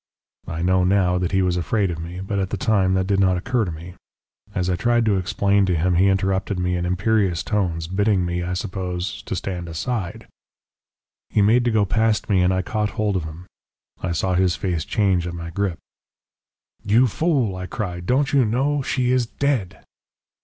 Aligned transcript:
"I 0.47 0.63
know 0.63 0.83
now 0.83 1.19
that 1.19 1.31
he 1.31 1.43
was 1.43 1.57
afraid 1.57 1.91
of 1.91 1.99
me, 1.99 2.21
but 2.21 2.39
at 2.39 2.49
the 2.49 2.57
time 2.57 2.95
that 2.95 3.05
did 3.05 3.19
not 3.19 3.37
occur 3.37 3.65
to 3.65 3.71
me. 3.71 3.93
As 4.55 4.67
I 4.67 4.75
tried 4.75 5.05
to 5.05 5.17
explain 5.17 5.63
to 5.67 5.75
him 5.75 5.93
he 5.93 6.07
interrupted 6.07 6.57
me 6.57 6.75
in 6.75 6.87
imperious 6.87 7.43
tones, 7.43 7.85
bidding 7.85 8.25
me, 8.25 8.41
I 8.41 8.53
suppose, 8.55 9.21
stand 9.31 9.69
aside. 9.69 10.25
"He 11.29 11.43
made 11.43 11.63
to 11.65 11.69
go 11.71 11.85
past 11.85 12.31
me, 12.31 12.41
And 12.41 12.51
I 12.51 12.63
caught 12.63 12.89
hold 12.97 13.15
of 13.15 13.25
him. 13.25 13.45
"I 14.01 14.11
saw 14.11 14.33
his 14.33 14.55
face 14.55 14.85
change 14.85 15.27
at 15.27 15.35
my 15.35 15.51
grip. 15.51 15.77
"'You 16.83 17.05
fool,' 17.05 17.55
I 17.55 17.67
cried. 17.67 18.07
'Don't 18.07 18.33
you 18.33 18.43
know? 18.43 18.81
She 18.81 19.11
is 19.11 19.27
dead!' 19.27 19.83